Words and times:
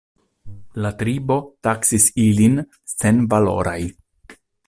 La 0.85 0.91
tribo 1.01 1.37
taksis 1.67 2.09
ilin 2.25 2.57
senvaloraj. 2.95 3.79